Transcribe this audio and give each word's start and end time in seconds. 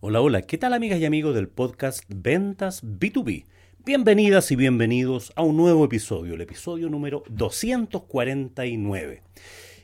Hola, 0.00 0.20
hola, 0.20 0.42
¿qué 0.42 0.58
tal 0.58 0.74
amigas 0.74 1.00
y 1.00 1.06
amigos 1.06 1.34
del 1.34 1.48
podcast 1.48 2.04
Ventas 2.06 2.84
B2B? 2.84 3.46
Bienvenidas 3.84 4.52
y 4.52 4.56
bienvenidos 4.56 5.32
a 5.34 5.42
un 5.42 5.56
nuevo 5.56 5.84
episodio, 5.84 6.34
el 6.34 6.40
episodio 6.42 6.88
número 6.88 7.24
249. 7.30 9.22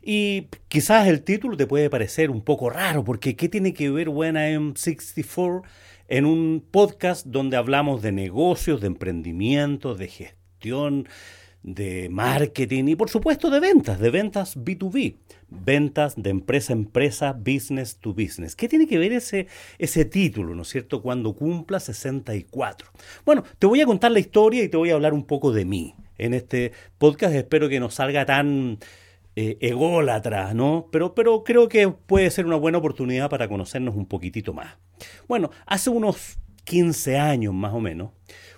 Y 0.03 0.48
quizás 0.69 1.07
el 1.09 1.23
título 1.23 1.57
te 1.57 1.67
puede 1.67 1.91
parecer 1.91 2.30
un 2.30 2.43
poco 2.43 2.71
raro, 2.71 3.05
porque 3.05 3.37
¿qué 3.37 3.49
tiene 3.49 3.75
que 3.75 3.91
ver 3.91 4.09
When 4.09 4.37
I 4.37 4.54
Am 4.54 4.75
64 4.75 5.63
en 6.09 6.25
un 6.25 6.64
podcast 6.71 7.26
donde 7.26 7.57
hablamos 7.57 8.03
de 8.03 8.13
negocios, 8.13 8.81
de 8.81 8.89
emprendimiento, 8.89 9.95
de 9.95 10.09
gestión, 10.09 11.07
de 11.63 12.09
marketing 12.11 12.85
y 12.89 12.96
por 12.96 13.11
supuesto 13.11 13.50
de 13.50 13.61
ventas, 13.61 14.00
de 14.00 14.11
ventas 14.11 14.57
B2B, 14.57 15.17
ventas 15.49 16.14
de 16.17 16.31
empresa 16.31 16.73
a 16.73 16.76
empresa, 16.76 17.32
business 17.32 17.98
to 17.98 18.14
business. 18.14 18.57
¿Qué 18.57 18.68
tiene 18.68 18.87
que 18.87 18.98
ver 18.98 19.12
ese, 19.12 19.46
ese 19.79 20.04
título, 20.04 20.54
no 20.54 20.62
es 20.62 20.68
cierto, 20.68 21.03
cuando 21.03 21.35
cumpla 21.35 21.79
64? 21.79 22.90
Bueno, 23.25 23.45
te 23.59 23.67
voy 23.67 23.81
a 23.81 23.87
contar 23.87 24.11
la 24.11 24.21
historia 24.21 24.64
y 24.64 24.68
te 24.68 24.76
voy 24.76 24.90
a 24.90 24.95
hablar 24.95 25.12
un 25.12 25.25
poco 25.25 25.53
de 25.53 25.64
mí 25.64 25.95
en 26.18 26.35
este 26.35 26.73
podcast. 26.98 27.35
Espero 27.35 27.68
que 27.68 27.81
no 27.81 27.90
salga 27.90 28.25
tan 28.25 28.79
eh, 29.36 29.75
¿no? 30.54 30.89
Pero, 30.90 31.14
pero 31.14 31.44
creo 31.44 31.68
que 31.68 31.89
puede 31.89 32.30
ser 32.30 32.47
una 32.47 32.56
buena 32.56 32.78
oportunidad 32.78 33.30
para 33.30 33.48
conocernos 33.48 33.94
un 33.94 34.06
poquitito 34.06 34.53
más. 34.53 34.77
Bueno, 35.28 35.50
hace 35.66 35.91
unos 35.91 36.39
15 36.64 37.19
años 37.19 37.55
más 37.55 37.72
o 37.72 37.81
menos, 37.81 38.11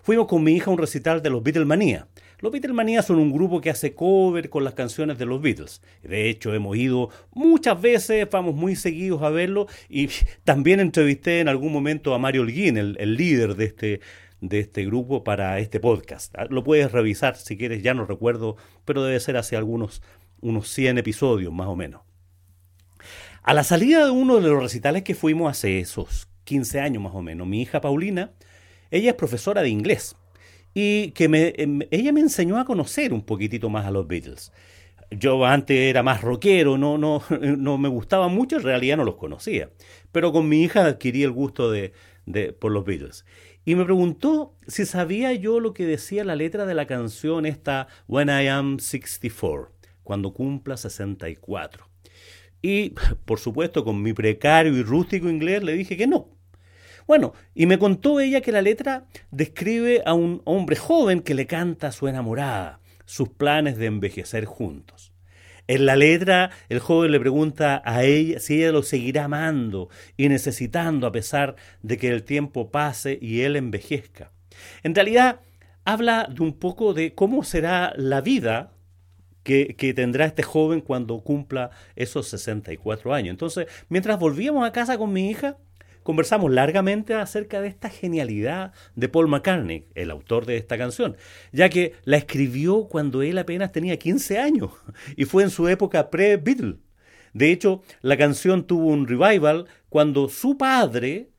fuimos 0.02 0.26
con 0.26 0.42
mi 0.42 0.52
hija 0.52 0.70
a 0.70 0.74
un 0.74 0.78
recital 0.78 1.22
de 1.22 1.30
los 1.30 1.42
Beatlemania. 1.42 2.08
Los 2.40 2.50
Beatlemania 2.50 3.02
son 3.02 3.18
un 3.20 3.32
grupo 3.32 3.60
que 3.60 3.70
hace 3.70 3.94
cover 3.94 4.50
con 4.50 4.64
las 4.64 4.74
canciones 4.74 5.16
de 5.16 5.26
los 5.26 5.40
Beatles. 5.40 5.80
De 6.02 6.28
hecho, 6.28 6.52
hemos 6.52 6.76
ido 6.76 7.08
muchas 7.32 7.80
veces, 7.80 8.28
vamos 8.28 8.56
muy 8.56 8.74
seguidos 8.74 9.22
a 9.22 9.30
verlo 9.30 9.68
y 9.88 10.08
también 10.44 10.80
entrevisté 10.80 11.38
en 11.38 11.48
algún 11.48 11.72
momento 11.72 12.14
a 12.14 12.18
Mario 12.18 12.42
Holguín, 12.42 12.76
el, 12.76 12.96
el 12.98 13.14
líder 13.14 13.54
de 13.54 13.64
este, 13.66 14.00
de 14.40 14.58
este 14.58 14.84
grupo, 14.84 15.22
para 15.22 15.60
este 15.60 15.78
podcast. 15.78 16.34
Lo 16.50 16.64
puedes 16.64 16.90
revisar 16.90 17.36
si 17.36 17.56
quieres, 17.56 17.84
ya 17.84 17.94
no 17.94 18.06
recuerdo, 18.06 18.56
pero 18.84 19.04
debe 19.04 19.20
ser 19.20 19.36
hace 19.36 19.56
algunos 19.56 20.02
unos 20.42 20.68
100 20.68 20.98
episodios 20.98 21.52
más 21.52 21.68
o 21.68 21.76
menos. 21.76 22.02
A 23.42 23.54
la 23.54 23.64
salida 23.64 24.04
de 24.04 24.10
uno 24.10 24.36
de 24.36 24.48
los 24.48 24.62
recitales 24.62 25.02
que 25.02 25.14
fuimos 25.14 25.50
hace 25.50 25.80
esos 25.80 26.28
15 26.44 26.80
años 26.80 27.02
más 27.02 27.14
o 27.14 27.22
menos, 27.22 27.46
mi 27.46 27.62
hija 27.62 27.80
Paulina, 27.80 28.32
ella 28.90 29.10
es 29.10 29.16
profesora 29.16 29.62
de 29.62 29.70
inglés 29.70 30.16
y 30.74 31.10
que 31.12 31.28
me, 31.28 31.54
em, 31.56 31.80
ella 31.90 32.12
me 32.12 32.20
enseñó 32.20 32.58
a 32.58 32.64
conocer 32.64 33.12
un 33.12 33.22
poquitito 33.22 33.70
más 33.70 33.86
a 33.86 33.90
los 33.90 34.06
Beatles. 34.06 34.52
Yo 35.10 35.44
antes 35.44 35.76
era 35.76 36.02
más 36.02 36.22
rockero, 36.22 36.78
no, 36.78 36.98
no, 36.98 37.22
no 37.40 37.78
me 37.78 37.88
gustaba 37.88 38.28
mucho, 38.28 38.56
en 38.56 38.62
realidad 38.62 38.96
no 38.96 39.04
los 39.04 39.16
conocía. 39.16 39.70
Pero 40.12 40.32
con 40.32 40.48
mi 40.48 40.62
hija 40.62 40.86
adquirí 40.86 41.22
el 41.22 41.32
gusto 41.32 41.70
de, 41.70 41.92
de, 42.26 42.52
por 42.52 42.72
los 42.72 42.84
Beatles. 42.84 43.24
Y 43.64 43.74
me 43.74 43.84
preguntó 43.84 44.54
si 44.66 44.86
sabía 44.86 45.32
yo 45.34 45.60
lo 45.60 45.72
que 45.72 45.86
decía 45.86 46.24
la 46.24 46.34
letra 46.34 46.66
de 46.66 46.74
la 46.74 46.86
canción 46.86 47.46
esta 47.46 47.86
When 48.08 48.28
I 48.28 48.48
Am 48.48 48.78
64, 48.78 49.70
cuando 50.02 50.32
cumpla 50.32 50.76
64. 50.76 51.88
Y, 52.62 52.90
por 53.24 53.40
supuesto, 53.40 53.84
con 53.84 54.02
mi 54.02 54.12
precario 54.12 54.76
y 54.76 54.82
rústico 54.82 55.28
inglés 55.28 55.62
le 55.62 55.74
dije 55.74 55.96
que 55.96 56.06
no. 56.06 56.28
Bueno, 57.06 57.32
y 57.54 57.66
me 57.66 57.78
contó 57.78 58.20
ella 58.20 58.40
que 58.40 58.52
la 58.52 58.62
letra 58.62 59.06
describe 59.30 60.02
a 60.06 60.14
un 60.14 60.40
hombre 60.44 60.76
joven 60.76 61.20
que 61.20 61.34
le 61.34 61.46
canta 61.46 61.88
a 61.88 61.92
su 61.92 62.06
enamorada 62.06 62.80
sus 63.04 63.28
planes 63.28 63.76
de 63.76 63.86
envejecer 63.86 64.44
juntos. 64.44 65.12
En 65.68 65.86
la 65.86 65.96
letra, 65.96 66.50
el 66.68 66.80
joven 66.80 67.12
le 67.12 67.20
pregunta 67.20 67.82
a 67.84 68.04
ella 68.04 68.40
si 68.40 68.58
ella 68.58 68.72
lo 68.72 68.82
seguirá 68.82 69.24
amando 69.24 69.88
y 70.16 70.28
necesitando 70.28 71.06
a 71.06 71.12
pesar 71.12 71.56
de 71.82 71.98
que 71.98 72.08
el 72.08 72.24
tiempo 72.24 72.70
pase 72.70 73.18
y 73.20 73.42
él 73.42 73.56
envejezca. 73.56 74.32
En 74.82 74.94
realidad, 74.94 75.40
habla 75.84 76.28
de 76.30 76.42
un 76.42 76.52
poco 76.54 76.94
de 76.94 77.14
cómo 77.14 77.44
será 77.44 77.92
la 77.96 78.20
vida 78.20 78.72
que, 79.42 79.92
tendrá 79.94 80.26
este 80.26 80.42
joven 80.42 80.80
cuando 80.80 81.20
cumpla 81.20 81.70
esos 81.96 82.28
64 82.28 83.14
años. 83.14 83.30
Entonces, 83.30 83.66
mientras 83.88 84.18
volvíamos 84.18 84.66
a 84.66 84.72
casa 84.72 84.98
con 84.98 85.12
mi 85.12 85.30
hija, 85.30 85.56
conversamos 86.02 86.50
largamente 86.50 87.14
acerca 87.14 87.60
de 87.60 87.68
esta 87.68 87.88
genialidad 87.88 88.72
de 88.94 89.08
Paul 89.08 89.28
McCartney, 89.28 89.86
el 89.94 90.10
autor 90.10 90.46
de 90.46 90.56
esta 90.56 90.78
canción, 90.78 91.16
ya 91.52 91.68
que 91.68 91.94
la 92.04 92.16
escribió 92.16 92.88
cuando 92.88 93.22
él 93.22 93.38
apenas 93.38 93.72
tenía 93.72 93.98
15 93.98 94.38
años 94.38 94.70
y 95.16 95.24
fue 95.24 95.42
en 95.42 95.50
su 95.50 95.68
época 95.68 96.10
pre-Beatle. 96.10 96.78
De 97.32 97.50
hecho, 97.50 97.82
la 98.02 98.18
canción 98.18 98.66
tuvo 98.66 98.88
un 98.88 99.08
revival 99.08 99.66
cuando 99.88 100.28
su 100.28 100.58
padre 100.58 101.31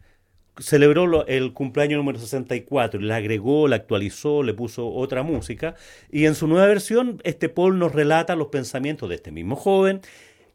celebró 0.60 1.26
el 1.28 1.54
cumpleaños 1.54 1.98
número 1.98 2.20
64, 2.20 3.00
le 3.00 3.14
agregó, 3.14 3.68
la 3.68 3.78
actualizó, 3.78 4.44
le 4.44 4.54
puso 4.54 4.88
otra 4.88 5.24
música 5.24 5.76
y 6.12 6.26
en 6.26 6.36
su 6.36 6.48
nueva 6.48 6.68
versión 6.68 7.20
este 7.24 7.50
Paul 7.50 7.80
nos 7.80 7.94
relata 7.94 8.36
los 8.36 8.48
pensamientos 8.48 9.10
de 9.10 9.16
este 9.16 9.32
mismo 9.32 9.56
joven 9.56 10.02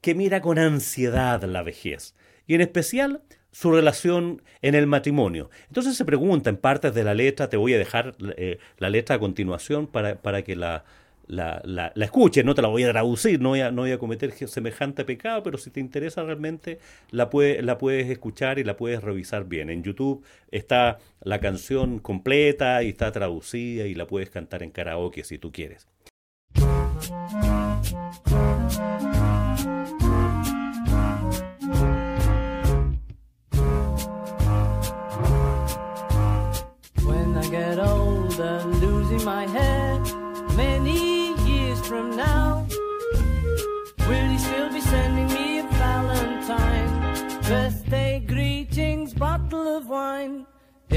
que 0.00 0.14
mira 0.14 0.40
con 0.40 0.58
ansiedad 0.58 1.42
la 1.44 1.62
vejez 1.62 2.14
y 2.46 2.54
en 2.54 2.60
especial 2.60 3.22
su 3.50 3.72
relación 3.72 4.42
en 4.62 4.74
el 4.74 4.86
matrimonio. 4.86 5.50
Entonces 5.66 5.96
se 5.96 6.04
pregunta 6.04 6.50
en 6.50 6.58
partes 6.58 6.94
de 6.94 7.02
la 7.02 7.14
letra, 7.14 7.48
te 7.48 7.56
voy 7.56 7.74
a 7.74 7.78
dejar 7.78 8.14
eh, 8.36 8.58
la 8.76 8.90
letra 8.90 9.16
a 9.16 9.18
continuación 9.18 9.86
para, 9.86 10.16
para 10.22 10.42
que 10.42 10.54
la, 10.54 10.84
la, 11.28 11.60
la, 11.64 11.92
la, 11.94 12.04
escuches, 12.04 12.44
no 12.44 12.54
te 12.54 12.62
la 12.62 12.68
voy 12.68 12.82
a 12.84 12.90
traducir, 12.90 13.40
no 13.40 13.50
voy 13.50 13.60
a, 13.60 13.70
no 13.70 13.82
voy 13.82 13.92
a 13.92 13.98
cometer 13.98 14.32
semejante 14.32 15.04
pecado, 15.04 15.42
pero 15.42 15.58
si 15.58 15.70
te 15.70 15.80
interesa 15.80 16.24
realmente 16.24 16.78
la, 17.10 17.30
puede, 17.30 17.62
la 17.62 17.78
puedes 17.78 18.10
escuchar 18.10 18.58
y 18.58 18.64
la 18.64 18.76
puedes 18.76 19.02
revisar 19.02 19.44
bien. 19.44 19.70
En 19.70 19.82
YouTube 19.82 20.24
está 20.50 20.98
la 21.22 21.38
canción 21.38 21.98
completa 22.00 22.82
y 22.82 22.88
está 22.88 23.12
traducida 23.12 23.86
y 23.86 23.94
la 23.94 24.06
puedes 24.06 24.30
cantar 24.30 24.62
en 24.62 24.70
karaoke 24.70 25.22
si 25.22 25.38
tú 25.38 25.52
quieres. 25.52 25.86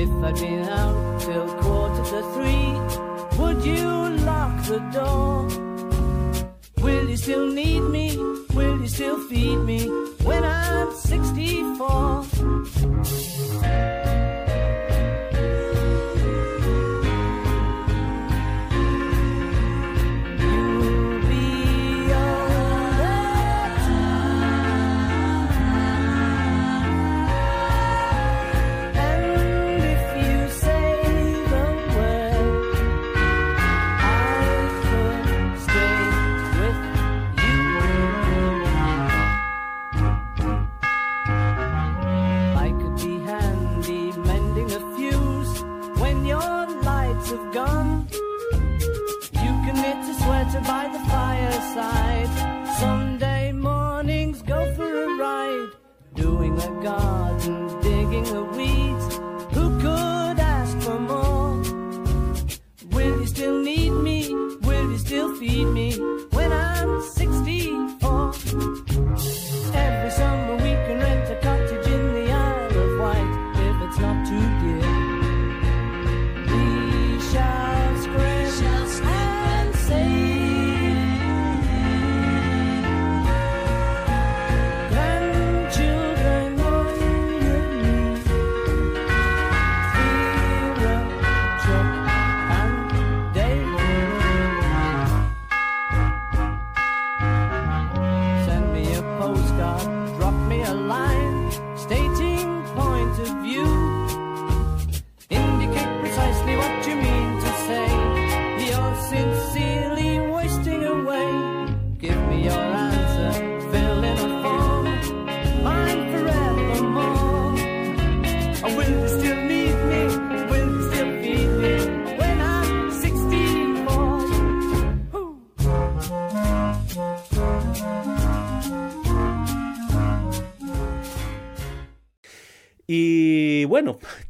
If 0.01 0.09
I'd 0.23 0.34
been 0.34 0.67
out 0.67 1.22
till 1.22 1.47
quarter 1.62 2.03
to 2.03 2.23
three, 2.34 2.73
would 3.38 3.63
you 3.63 3.85
lock 4.25 4.66
the 4.66 4.79
door? 4.91 5.47
Will 6.84 7.07
you 7.07 7.17
still 7.17 7.45
need 7.45 7.81
me? 7.81 8.17
Will 8.56 8.81
you 8.81 8.88
still 8.88 9.19
feed 9.29 9.57
me 9.57 9.85
when 10.23 10.44
I'm 10.44 10.91
64? 10.91 12.25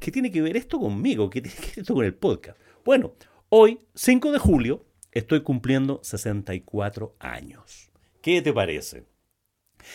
¿Qué 0.02 0.12
tiene 0.12 0.32
que 0.32 0.42
ver 0.42 0.58
esto 0.58 0.80
conmigo? 0.80 1.30
¿Qué 1.30 1.42
tiene 1.42 1.56
que 1.56 1.68
ver 1.68 1.80
esto 1.80 1.94
con 1.94 2.04
el 2.04 2.16
podcast? 2.16 2.60
Bueno, 2.84 3.14
hoy, 3.50 3.80
5 3.94 4.32
de 4.32 4.40
julio, 4.40 4.84
estoy 5.12 5.42
cumpliendo 5.42 6.02
64 6.04 7.16
años. 7.20 7.92
¿Qué 8.22 8.42
te 8.42 8.52
parece? 8.52 9.06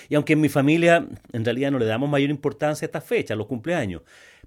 Y 0.09 0.15
aunque 0.15 0.33
en 0.33 0.41
mi 0.41 0.49
familia 0.49 1.07
en 1.33 1.45
realidad 1.45 1.71
no 1.73 1.79
le 1.79 1.87
damos 1.87 2.09
mayor 2.09 2.31
importancia 2.31 2.87
a 2.87 2.89
esta 2.89 3.01
fecha, 3.01 3.35
a 3.35 3.37
los 3.37 3.47
cumpleaños, 3.47 4.03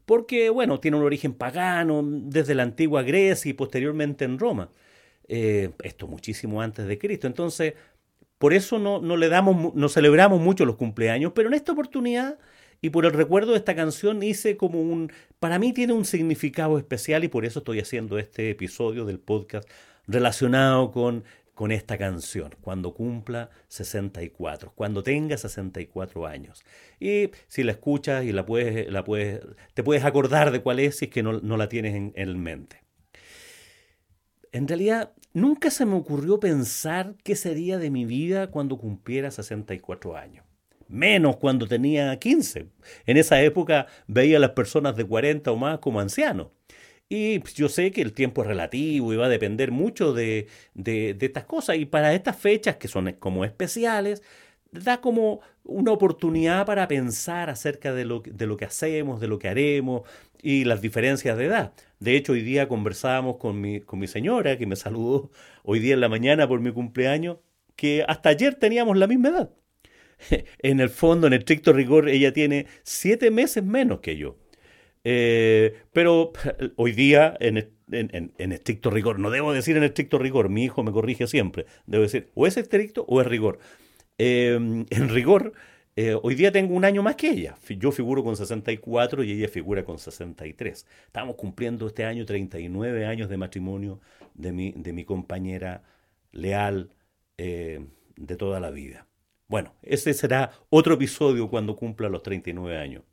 porque, 0.06 0.50
bueno, 0.50 0.80
tiene 0.80 0.98
un 0.98 1.04
origen 1.04 1.34
pagano 1.34 2.02
desde 2.04 2.56
la 2.56 2.64
antigua 2.64 3.04
Grecia 3.04 3.50
y 3.50 3.54
posteriormente 3.54 4.26
en 4.26 4.40
Roma. 4.40 4.72
Eh, 5.28 5.72
esto 5.84 6.08
muchísimo 6.08 6.62
antes 6.62 6.88
de 6.88 6.98
Cristo. 6.98 7.28
Entonces, 7.28 7.76
por 8.38 8.54
eso 8.54 8.80
no, 8.80 9.02
no, 9.02 9.18
le 9.18 9.30
damos, 9.30 9.76
no 9.76 9.90
celebramos 9.90 10.40
mucho 10.42 10.66
los 10.66 10.78
cumpleaños, 10.78 11.34
pero 11.36 11.50
en 11.50 11.54
esta 11.54 11.74
oportunidad 11.74 12.40
y 12.82 12.92
por 12.92 13.06
el 13.06 13.14
recuerdo 13.14 13.52
de 13.52 13.58
esta 13.58 13.76
canción 13.76 14.24
hice 14.24 14.56
como 14.56 14.82
un, 14.82 15.12
para 15.40 15.60
mí 15.60 15.74
tiene 15.74 15.94
un 15.94 16.06
significado 16.06 16.78
especial 16.78 17.24
y 17.24 17.28
por 17.28 17.46
eso 17.46 17.60
estoy 17.60 17.80
haciendo 17.80 18.18
este 18.18 18.50
episodio 18.50 19.06
del 19.06 19.20
podcast 19.20 19.70
relacionado 20.08 20.92
con, 20.92 21.26
con 21.54 21.72
esta 21.72 21.98
canción, 21.98 22.56
cuando 22.62 22.94
cumpla 22.94 23.50
64, 23.68 24.72
cuando 24.76 25.04
tenga 25.04 25.38
64 25.38 26.26
años. 26.26 26.64
Y 27.02 27.32
si 27.48 27.64
la 27.64 27.74
escuchas 27.74 28.24
y 28.24 28.32
la 28.32 28.46
puedes, 28.46 28.90
la 28.90 29.04
puedes, 29.04 29.42
te 29.74 29.84
puedes 29.84 30.06
acordar 30.06 30.52
de 30.52 30.62
cuál 30.62 30.80
es 30.80 30.98
si 30.98 31.06
es 31.06 31.12
que 31.12 31.22
no, 31.22 31.42
no 31.42 31.58
la 31.58 31.68
tienes 31.68 31.96
en, 31.96 32.14
en 32.16 32.42
mente. 32.42 32.82
En 34.52 34.68
realidad, 34.68 35.12
nunca 35.34 35.70
se 35.70 35.86
me 35.86 35.96
ocurrió 35.96 36.40
pensar 36.40 37.16
qué 37.24 37.36
sería 37.36 37.78
de 37.78 37.92
mi 37.92 38.06
vida 38.06 38.48
cuando 38.48 38.78
cumpliera 38.78 39.30
64 39.30 40.16
años 40.16 40.49
menos 40.90 41.38
cuando 41.38 41.68
tenía 41.68 42.18
15. 42.18 42.68
En 43.06 43.18
esa 43.18 43.42
época 43.42 43.88
veía 44.08 44.38
a 44.38 44.40
las 44.42 44.52
personas 44.52 44.96
de 44.96 45.06
40 45.06 45.52
o 45.52 45.56
más 45.56 45.80
como 45.80 46.00
ancianos. 46.00 46.48
Y 47.10 47.42
yo 47.54 47.70
sé 47.70 47.92
que 47.92 48.02
el 48.02 48.14
tiempo 48.14 48.42
es 48.42 48.48
relativo 48.48 49.14
y 49.14 49.18
va 49.18 49.26
a 49.26 49.30
depender 49.30 49.72
mucho 49.72 50.14
de, 50.14 50.48
de, 50.76 51.18
estas 51.20 51.46
cosas. 51.46 51.78
Y 51.78 51.86
para 51.86 52.14
estas 52.14 52.38
fechas 52.38 52.76
que 52.78 52.88
son 52.88 53.12
como 53.14 53.46
especiales, 53.46 54.22
da 54.72 55.02
como 55.02 55.42
una 55.64 55.92
oportunidad 55.92 56.66
para 56.68 56.88
pensar 56.88 57.50
acerca 57.50 57.94
de 57.94 58.06
lo, 58.06 58.22
de 58.22 58.46
lo 58.46 58.58
que 58.58 58.66
hacemos, 58.66 59.20
de 59.20 59.28
lo 59.28 59.40
que 59.40 59.48
haremos 59.48 60.04
y 60.42 60.66
las 60.66 60.82
diferencias 60.82 61.38
de 61.38 61.46
edad. 61.46 61.74
De 62.00 62.16
hecho, 62.16 62.34
hoy 62.34 62.42
día 62.42 62.68
conversábamos 62.68 63.38
con 63.38 63.60
mi, 63.60 63.82
con 63.82 64.00
mi 64.00 64.08
señora, 64.08 64.58
que 64.58 64.68
me 64.68 64.76
saludó 64.76 65.32
hoy 65.64 65.80
día 65.80 65.96
en 65.96 66.02
la 66.02 66.10
mañana 66.10 66.48
por 66.48 66.60
mi 66.60 66.72
cumpleaños, 66.72 67.38
que 67.76 68.04
hasta 68.08 68.30
ayer 68.30 68.56
teníamos 68.56 68.98
la 68.98 69.08
misma 69.08 69.30
edad. 69.30 69.50
en 70.60 70.80
el 70.80 70.90
fondo, 70.90 71.28
en 71.28 71.34
estricto 71.34 71.74
rigor, 71.74 72.10
ella 72.10 72.34
tiene 72.34 72.68
siete 72.84 73.32
meses 73.32 73.64
menos 73.64 74.00
que 74.00 74.18
yo. 74.18 74.38
Eh, 75.04 75.76
pero 75.94 76.34
hoy 76.76 76.92
día, 76.92 77.36
en, 77.40 77.70
en, 77.92 78.52
estricto 78.52 78.90
rigor, 78.90 79.20
no 79.20 79.30
debo 79.30 79.54
decir 79.54 79.78
en 79.78 79.84
estricto 79.84 80.18
rigor, 80.20 80.50
mi 80.50 80.66
hijo 80.66 80.84
me 80.84 80.92
corrige 80.92 81.28
siempre, 81.28 81.66
debo 81.86 82.04
decir, 82.04 82.30
o 82.36 82.48
es 82.48 82.58
estricto 82.58 83.06
o 83.08 83.22
es 83.22 83.28
rigor. 83.28 83.60
Em, 84.18 84.86
en 84.90 85.10
rigor, 85.10 85.54
eh, 85.96 86.16
hoy 86.22 86.36
día 86.36 86.52
tengo 86.52 86.76
un 86.76 86.86
año 86.86 87.04
más 87.04 87.16
que 87.16 87.30
ella. 87.30 87.58
Yo 87.68 87.92
figuro 87.92 88.24
con 88.24 88.36
64 88.38 89.24
y 89.24 89.32
ella 89.32 89.48
figura 89.48 89.84
con 89.84 89.98
63. 90.00 90.86
Estamos 91.06 91.36
cumpliendo 91.36 91.88
este 91.88 92.06
año 92.06 92.26
39 92.26 93.06
años 93.06 93.30
de 93.30 93.38
matrimonio 93.38 94.00
de 94.34 94.52
mi, 94.52 94.72
de 94.76 94.94
mi 94.94 95.06
compañera 95.06 95.84
leal 96.32 96.92
eh, 97.38 97.86
de 98.16 98.36
toda 98.38 98.60
la 98.60 98.72
vida. 98.72 99.09
Bueno, 99.50 99.76
ese 99.82 100.14
será 100.14 100.52
otro 100.70 100.94
episodio 100.94 101.50
cuando 101.50 101.76
cumpla 101.76 102.08
los 102.08 102.22
39 102.22 102.78
años. 102.78 103.04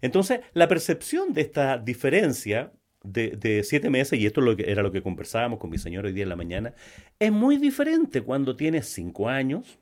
Entonces, 0.00 0.40
la 0.54 0.66
percepción 0.66 1.34
de 1.34 1.42
esta 1.42 1.76
diferencia 1.76 2.72
de, 3.04 3.62
siete 3.64 3.90
meses, 3.90 4.18
y 4.18 4.26
esto 4.26 4.40
era 4.58 4.82
lo 4.82 4.90
que 4.90 5.02
conversábamos 5.02 5.58
con 5.58 5.70
mi 5.70 5.76
señor 5.76 6.06
hoy 6.06 6.12
día 6.12 6.22
en 6.22 6.30
la 6.30 6.36
mañana, 6.36 6.74
es 7.18 7.30
muy 7.30 7.58
diferente 7.58 8.22
cuando 8.22 8.56
tienes 8.56 8.86
cinco 8.88 9.28
años, 9.28 9.78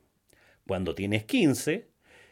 cuando 0.67 0.93
tienes 0.93 1.23
15. 1.23 1.89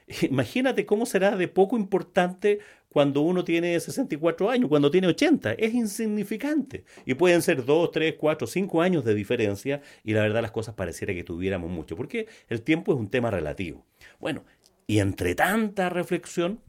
Imagínate 0.29 0.85
cómo 0.85 1.05
será 1.05 1.37
de 1.37 1.47
poco 1.47 1.77
importante 1.77 2.59
cuando 2.95 3.19
uno 3.19 3.43
tiene 3.43 3.77
64 3.77 4.49
años, 4.49 4.69
cuando 4.69 4.89
tiene 4.89 5.07
80. 5.07 5.51
Es 5.55 5.73
insignificante. 5.73 6.85
Y 7.05 7.15
pueden 7.15 7.41
ser 7.41 7.65
2, 7.65 7.91
3, 7.91 8.15
4, 8.17 8.47
5 8.47 8.81
años 8.81 9.03
de 9.03 9.13
diferencia 9.13 9.81
y 10.05 10.13
la 10.13 10.21
verdad 10.21 10.41
las 10.41 10.51
cosas 10.51 10.75
pareciera 10.75 11.13
que 11.13 11.25
tuviéramos 11.25 11.69
mucho, 11.69 11.97
porque 11.97 12.27
el 12.47 12.61
tiempo 12.61 12.93
es 12.93 12.99
un 12.99 13.09
tema 13.09 13.31
relativo. 13.31 13.85
Bueno, 14.17 14.45
y 14.87 14.99
entre 14.99 15.35
tanta 15.35 15.89
reflexión, 15.89 16.61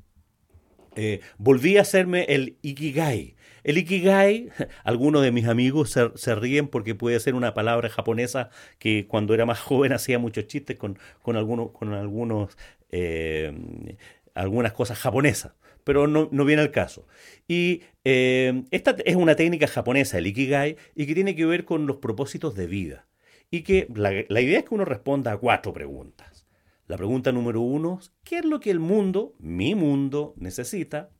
eh, 0.96 1.20
volví 1.38 1.76
a 1.76 1.82
hacerme 1.82 2.24
el 2.24 2.56
Ikigai. 2.60 3.36
El 3.62 3.78
Ikigai, 3.78 4.48
algunos 4.82 5.22
de 5.22 5.30
mis 5.30 5.46
amigos 5.46 5.96
se, 6.12 6.34
ríen 6.34 6.66
porque 6.66 6.96
puede 6.96 7.20
ser 7.20 7.36
una 7.36 7.54
palabra 7.54 7.88
japonesa 7.88 8.50
que 8.80 9.06
cuando 9.06 9.32
era 9.32 9.46
más 9.46 9.60
joven 9.60 9.92
hacía 9.92 10.18
muchos 10.18 10.48
chistes 10.48 10.76
con, 10.76 10.98
con 11.22 11.36
algunos, 11.36 11.70
con 11.70 11.92
algunos, 11.92 12.58
eh, 12.90 13.96
algunas 14.36 14.72
cosas 14.72 14.98
japonesas 14.98 15.52
pero 15.86 16.08
no, 16.08 16.26
viene 16.44 16.62
al 16.62 16.72
caso. 16.72 17.06
Y 17.46 17.82
eh, 18.02 18.64
esta 18.72 18.96
es 19.04 19.14
una 19.14 19.36
técnica 19.36 19.68
japonesa, 19.68 20.18
el 20.18 20.26
Ikigai, 20.26 20.76
y 20.96 21.06
que 21.06 21.14
tiene 21.14 21.36
que 21.36 21.46
ver 21.46 21.64
con 21.64 21.86
los 21.86 21.98
propósitos 21.98 22.56
de 22.56 22.66
vida. 22.66 23.06
Y 23.52 23.62
que 23.62 23.86
la, 23.94 24.10
la 24.28 24.40
idea 24.40 24.58
es 24.58 24.64
que 24.64 24.74
uno 24.74 24.84
responda 24.84 25.30
a 25.30 25.36
cuatro 25.36 25.72
preguntas. 25.72 26.44
La 26.88 26.96
pregunta 26.96 27.30
número 27.30 27.60
uno, 27.60 28.00
¿qué 28.24 28.38
es 28.38 28.44
lo 28.44 28.58
que 28.58 28.72
el 28.72 28.80
mundo, 28.80 29.36
mi 29.38 29.76
mundo, 29.76 30.34
necesita? 30.38 31.10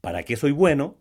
¿Para 0.00 0.22
qué 0.22 0.36
soy 0.36 0.52
bueno? 0.52 0.96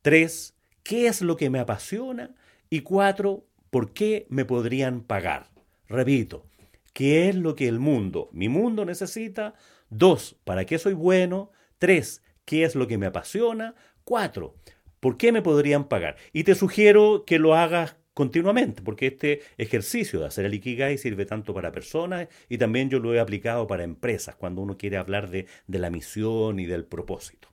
Tres, 0.00 0.54
¿qué 0.84 1.08
es 1.08 1.22
lo 1.22 1.36
que 1.36 1.50
me 1.50 1.58
apasiona? 1.58 2.36
Y 2.70 2.82
cuatro, 2.82 3.48
¿por 3.70 3.92
qué 3.92 4.28
me 4.28 4.44
podrían 4.44 5.00
pagar? 5.00 5.50
Repito, 5.88 6.46
¿qué 6.92 7.28
es 7.28 7.34
lo 7.34 7.56
que 7.56 7.66
el 7.66 7.80
mundo, 7.80 8.28
mi 8.32 8.48
mundo 8.48 8.84
necesita? 8.84 9.54
Dos, 9.90 10.36
¿para 10.44 10.66
qué 10.66 10.78
soy 10.78 10.92
bueno? 10.92 11.50
Tres, 11.78 12.22
qué 12.44 12.64
es 12.64 12.74
lo 12.74 12.86
que 12.86 12.98
me 12.98 13.06
apasiona. 13.06 13.74
Cuatro, 14.04 14.56
¿por 15.00 15.16
qué 15.16 15.32
me 15.32 15.42
podrían 15.42 15.88
pagar? 15.88 16.16
Y 16.32 16.44
te 16.44 16.54
sugiero 16.54 17.24
que 17.26 17.38
lo 17.38 17.54
hagas 17.54 17.96
continuamente, 18.12 18.82
porque 18.82 19.06
este 19.06 19.42
ejercicio 19.58 20.18
de 20.20 20.26
hacer 20.26 20.44
el 20.44 20.54
Ikigai 20.54 20.98
sirve 20.98 21.24
tanto 21.24 21.54
para 21.54 21.72
personas 21.72 22.26
y 22.48 22.58
también 22.58 22.90
yo 22.90 22.98
lo 22.98 23.14
he 23.14 23.20
aplicado 23.20 23.66
para 23.66 23.84
empresas, 23.84 24.34
cuando 24.34 24.60
uno 24.60 24.76
quiere 24.76 24.96
hablar 24.96 25.30
de, 25.30 25.46
de 25.68 25.78
la 25.78 25.88
misión 25.88 26.58
y 26.58 26.66
del 26.66 26.84
propósito. 26.84 27.48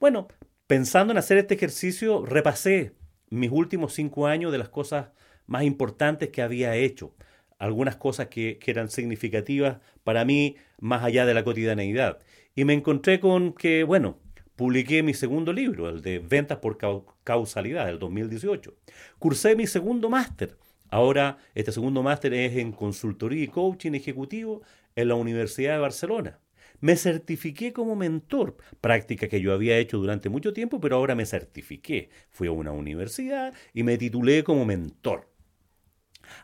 Bueno, 0.00 0.26
pensando 0.66 1.12
en 1.12 1.18
hacer 1.18 1.38
este 1.38 1.54
ejercicio, 1.54 2.26
repasé 2.26 2.92
mis 3.30 3.50
últimos 3.52 3.94
cinco 3.94 4.26
años 4.26 4.50
de 4.50 4.58
las 4.58 4.68
cosas 4.68 5.10
más 5.46 5.62
importantes 5.62 6.30
que 6.30 6.42
había 6.42 6.74
hecho, 6.74 7.14
algunas 7.60 7.94
cosas 7.94 8.26
que, 8.26 8.58
eran 8.66 8.88
significativas 8.88 9.78
para 10.02 10.24
mí 10.24 10.56
más 10.80 11.04
allá 11.04 11.26
de 11.26 11.34
la 11.34 11.44
cotidianeidad. 11.44 12.18
Y 12.56 12.64
me 12.64 12.72
encontré 12.72 13.20
con 13.20 13.52
que, 13.52 13.84
bueno, 13.84 14.18
publiqué 14.56 15.02
mi 15.02 15.14
segundo 15.14 15.52
libro, 15.52 15.88
el 15.88 16.02
de 16.02 16.18
Ventas 16.18 16.58
por 16.58 16.78
Causalidad, 17.22 17.86
del 17.86 17.98
2018. 17.98 18.74
Cursé 19.18 19.54
mi 19.54 19.66
segundo 19.66 20.08
máster. 20.08 20.56
Ahora, 20.88 21.38
este 21.54 21.70
segundo 21.70 22.02
máster 22.02 22.34
es 22.34 22.56
en 22.56 22.72
consultoría 22.72 23.44
y 23.44 23.48
coaching 23.48 23.92
ejecutivo 23.92 24.62
en 24.96 25.08
la 25.08 25.14
Universidad 25.14 25.74
de 25.74 25.80
Barcelona. 25.80 26.40
Me 26.80 26.96
certifiqué 26.96 27.74
como 27.74 27.94
mentor, 27.94 28.56
práctica 28.80 29.28
que 29.28 29.42
yo 29.42 29.52
había 29.52 29.76
hecho 29.76 29.98
durante 29.98 30.30
mucho 30.30 30.54
tiempo, 30.54 30.80
pero 30.80 30.96
ahora 30.96 31.14
me 31.14 31.26
certifiqué. 31.26 32.08
Fui 32.30 32.48
a 32.48 32.52
una 32.52 32.72
universidad 32.72 33.52
y 33.74 33.82
me 33.82 33.98
titulé 33.98 34.42
como 34.44 34.64
mentor. 34.64 35.29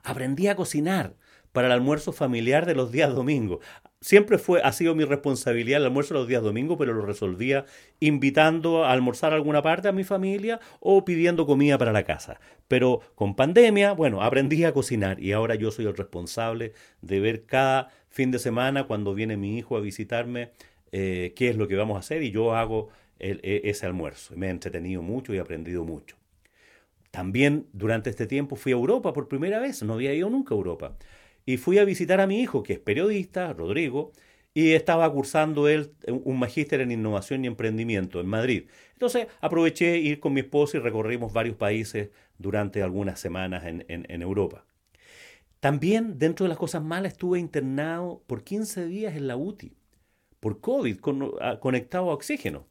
Aprendí 0.03 0.49
a 0.49 0.57
cocinar 0.57 1.15
para 1.53 1.69
el 1.69 1.73
almuerzo 1.73 2.13
familiar 2.13 2.67
de 2.67 2.75
los 2.75 2.93
días 2.93 3.15
domingos 3.15 3.61
siempre 4.07 4.39
fue, 4.39 4.61
ha 4.63 4.73
sido 4.73 4.95
mi 4.95 5.05
responsabilidad 5.05 5.81
el 5.81 5.87
almuerzo 5.87 6.15
los 6.15 6.29
días 6.29 6.43
domingos, 6.43 6.77
pero 6.79 6.95
lo 6.95 7.05
resolvía 7.05 7.65
invitando 7.99 8.85
a 8.85 8.93
almorzar 8.93 9.33
a 9.33 9.37
alguna 9.37 9.63
parte 9.63 9.89
a 9.89 9.93
mi 9.93 10.05
familia 10.05 10.61
o 10.81 11.05
pidiendo 11.05 11.45
comida 11.45 11.77
para 11.77 11.93
la 11.93 12.05
casa. 12.05 12.39
Pero 12.69 13.01
con 13.17 13.35
pandemia, 13.35 13.93
bueno, 13.93 14.23
aprendí 14.23 14.65
a 14.65 14.73
cocinar 14.73 15.21
y 15.21 15.33
ahora 15.33 15.57
yo 15.57 15.71
soy 15.71 15.87
el 15.87 15.97
responsable 15.97 16.73
de 17.03 17.21
ver 17.21 17.47
cada 17.47 17.89
fin 18.09 18.31
de 18.31 18.39
semana 18.39 18.85
cuando 18.85 19.13
viene 19.13 19.37
mi 19.37 19.59
hijo 19.59 19.77
a 19.77 19.81
visitarme 19.81 20.51
eh, 20.93 21.33
qué 21.35 21.49
es 21.49 21.57
lo 21.57 21.69
que 21.69 21.77
vamos 21.77 21.97
a 21.97 22.01
hacer 22.01 22.23
y 22.23 22.31
yo 22.31 22.55
hago 22.55 22.91
e, 23.19 23.63
ese 23.65 23.87
almuerzo. 23.87 24.37
Me 24.37 24.47
he 24.47 24.51
entretenido 24.51 25.03
mucho 25.03 25.35
y 25.35 25.39
he 25.39 25.41
aprendido 25.41 25.85
mucho. 25.85 26.17
También 27.17 27.67
durante 27.73 28.11
este 28.11 28.27
tiempo 28.27 28.57
fui 28.57 28.73
a 28.73 28.75
Europa 28.75 29.15
por 29.15 29.27
primera 29.27 29.59
vez, 29.59 29.83
no 29.83 29.95
había 29.95 30.13
ido 30.13 30.29
nunca 30.29 30.55
a 30.55 30.59
Europa 30.59 30.99
y 31.47 31.57
fui 31.57 31.79
a 31.79 31.85
visitar 31.87 32.21
a 32.21 32.27
mi 32.27 32.43
hijo, 32.43 32.63
que 32.63 32.75
es 32.75 32.79
periodista, 32.79 33.55
Rodrigo, 33.55 34.13
y 34.53 34.73
estaba 34.73 35.11
cursando 35.11 35.67
él 35.67 35.95
un 36.09 36.39
magíster 36.39 36.83
en 36.83 36.93
innovación 36.93 37.43
y 37.43 37.47
emprendimiento 37.47 38.21
en 38.21 38.27
Madrid. 38.27 38.69
Entonces 38.93 39.29
aproveché 39.41 39.97
ir 39.97 40.21
con 40.21 40.35
mi 40.35 40.41
esposa 40.41 40.77
y 40.77 40.81
recorrimos 40.81 41.33
varios 41.33 41.57
países 41.57 42.11
durante 42.37 42.83
algunas 42.83 43.19
semanas 43.19 43.65
en, 43.65 43.87
en 43.89 44.21
Europa. 44.21 44.67
También, 45.61 46.19
dentro 46.19 46.45
de 46.45 46.51
las 46.51 46.59
cosas 46.59 46.83
malas, 46.83 47.13
estuve 47.13 47.39
internado 47.39 48.23
por 48.27 48.45
15 48.45 48.85
días 48.85 49.17
en 49.17 49.27
la 49.27 49.39
UTI, 49.39 49.73
por 50.39 50.61
COVID, 50.61 50.99
con, 50.99 51.33
conectado 51.61 52.11
a 52.11 52.15
oxígeno. 52.15 52.67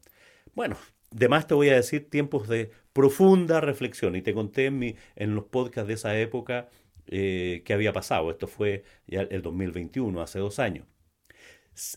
bueno, 0.54 0.76
de 1.10 1.28
más 1.28 1.46
te 1.46 1.54
voy 1.54 1.68
a 1.70 1.74
decir 1.76 2.08
tiempos 2.10 2.48
de 2.48 2.70
profunda 2.92 3.60
reflexión. 3.60 4.16
Y 4.16 4.22
te 4.22 4.34
conté 4.34 4.66
en, 4.66 4.78
mi, 4.78 4.96
en 5.16 5.34
los 5.34 5.44
podcasts 5.44 5.88
de 5.88 5.94
esa 5.94 6.18
época 6.18 6.68
eh, 7.06 7.62
qué 7.64 7.72
había 7.74 7.92
pasado. 7.92 8.30
Esto 8.30 8.46
fue 8.46 8.84
ya 9.06 9.22
el 9.22 9.42
2021, 9.42 10.20
hace 10.22 10.38
dos 10.38 10.58
años. 10.58 10.86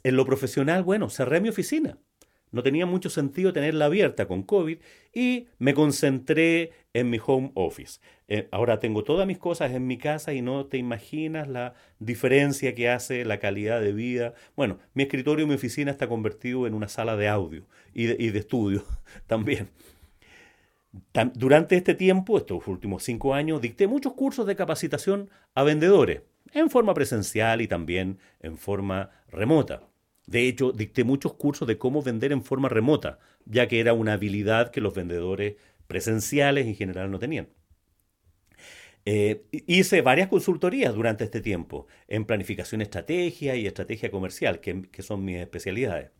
En 0.03 0.15
lo 0.15 0.25
profesional, 0.25 0.83
bueno, 0.83 1.09
cerré 1.09 1.41
mi 1.41 1.49
oficina. 1.49 1.97
No 2.51 2.63
tenía 2.63 2.85
mucho 2.85 3.09
sentido 3.09 3.53
tenerla 3.53 3.85
abierta 3.85 4.27
con 4.27 4.43
COVID 4.43 4.79
y 5.13 5.47
me 5.59 5.73
concentré 5.73 6.71
en 6.93 7.09
mi 7.09 7.19
home 7.23 7.51
office. 7.53 7.99
Eh, 8.27 8.47
ahora 8.51 8.79
tengo 8.79 9.03
todas 9.03 9.27
mis 9.27 9.37
cosas 9.37 9.71
en 9.71 9.87
mi 9.87 9.97
casa 9.97 10.33
y 10.33 10.41
no 10.41 10.65
te 10.65 10.77
imaginas 10.77 11.47
la 11.47 11.73
diferencia 11.99 12.75
que 12.75 12.89
hace 12.89 13.25
la 13.25 13.39
calidad 13.39 13.81
de 13.81 13.93
vida. 13.93 14.33
Bueno, 14.55 14.79
mi 14.93 15.03
escritorio 15.03 15.45
y 15.45 15.49
mi 15.49 15.55
oficina 15.55 15.91
está 15.91 16.07
convertido 16.07 16.65
en 16.67 16.73
una 16.73 16.87
sala 16.87 17.15
de 17.15 17.27
audio 17.27 17.65
y 17.93 18.05
de, 18.05 18.39
estudio 18.39 18.83
también. 19.27 19.69
Durante 21.35 21.75
este 21.75 21.93
tiempo, 21.93 22.37
estos 22.37 22.67
últimos 22.67 23.03
cinco 23.03 23.35
años, 23.35 23.61
dicté 23.61 23.87
muchos 23.87 24.13
cursos 24.13 24.47
de 24.47 24.55
capacitación 24.55 25.29
a 25.53 25.61
vendedores, 25.61 26.23
en 26.51 26.71
forma 26.71 26.95
presencial 26.95 27.61
y 27.61 27.67
también 27.67 28.17
en 28.39 28.57
forma 28.57 29.11
remota. 29.29 29.88
De 30.29 30.47
hecho, 30.47 30.71
dicté 30.71 31.03
muchos 31.03 31.33
cursos 31.33 31.67
de 31.67 31.79
cómo 31.79 32.03
vender 32.03 32.31
en 32.31 32.43
forma 32.43 32.69
remota, 32.69 33.17
ya 33.45 33.67
que 33.67 33.79
era 33.79 33.93
una 33.93 34.13
habilidad 34.13 34.69
que 34.69 34.79
los 34.79 34.93
vendedores 34.93 35.55
presenciales 35.87 36.67
en 36.67 36.75
general 36.75 37.09
no 37.09 37.17
tenían. 37.17 37.49
Eh, 39.05 39.41
hice 39.65 40.01
varias 40.03 40.27
consultorías 40.27 40.93
durante 40.93 41.23
este 41.23 41.41
tiempo 41.41 41.87
en 42.07 42.25
planificación 42.25 42.81
estrategia 42.81 43.55
y 43.55 43.65
estrategia 43.65 44.11
comercial, 44.11 44.59
que, 44.59 45.01
son 45.01 45.25
mis 45.25 45.37
especialidades. 45.37 46.11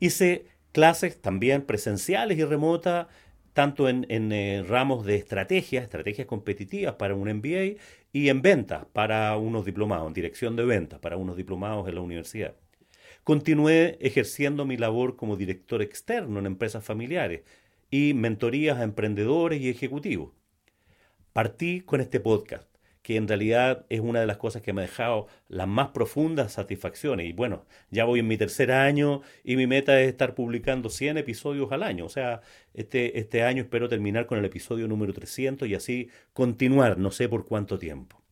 Hice 0.00 0.46
clases 0.72 1.22
también 1.22 1.62
presenciales 1.62 2.38
y 2.38 2.44
remotas, 2.44 3.06
tanto 3.52 3.88
en, 3.88 4.06
eh, 4.10 4.64
ramos 4.68 5.06
de 5.06 5.14
estrategia, 5.16 5.82
estrategias 5.82 6.26
competitivas 6.26 6.96
para 6.96 7.14
un 7.14 7.28
MBA 7.28 7.80
y 8.12 8.28
en 8.28 8.42
ventas 8.42 8.86
para 8.92 9.36
unos 9.36 9.64
diplomados, 9.64 10.08
en 10.08 10.14
dirección 10.14 10.56
de 10.56 10.64
ventas 10.64 10.98
para 10.98 11.16
unos 11.16 11.36
diplomados 11.36 11.88
en 11.88 11.94
la 11.94 12.00
universidad. 12.00 12.56
Continué 13.26 13.98
ejerciendo 14.00 14.64
mi 14.66 14.76
labor 14.76 15.16
como 15.16 15.36
director 15.36 15.82
externo 15.82 16.38
en 16.38 16.46
empresas 16.46 16.84
familiares 16.84 17.42
y 17.90 18.14
mentorías 18.14 18.78
a 18.78 18.84
emprendedores 18.84 19.60
y 19.60 19.68
ejecutivos. 19.68 20.30
Partí 21.32 21.80
con 21.80 22.00
este 22.00 22.20
podcast, 22.20 22.68
que 23.02 23.16
en 23.16 23.26
realidad 23.26 23.84
es 23.88 23.98
una 23.98 24.20
de 24.20 24.28
las 24.28 24.36
cosas 24.36 24.62
que 24.62 24.72
me 24.72 24.82
ha 24.82 24.86
dejado 24.86 25.26
las 25.48 25.66
más 25.66 25.88
profundas 25.88 26.52
satisfacciones. 26.52 27.26
Y 27.26 27.32
bueno, 27.32 27.66
ya 27.90 28.04
voy 28.04 28.20
en 28.20 28.28
mi 28.28 28.36
tercer 28.36 28.70
año 28.70 29.22
y 29.42 29.56
mi 29.56 29.66
meta 29.66 30.00
es 30.00 30.06
estar 30.06 30.36
publicando 30.36 30.88
100 30.88 31.18
episodios 31.18 31.72
al 31.72 31.82
año. 31.82 32.04
O 32.06 32.08
sea, 32.08 32.42
este, 32.74 33.18
este 33.18 33.42
año 33.42 33.64
espero 33.64 33.88
terminar 33.88 34.26
con 34.26 34.38
el 34.38 34.44
episodio 34.44 34.86
número 34.86 35.12
300 35.12 35.66
y 35.66 35.74
así 35.74 36.10
continuar, 36.32 36.96
no 36.96 37.10
sé 37.10 37.28
por 37.28 37.44
cuánto 37.44 37.76
tiempo. 37.76 38.22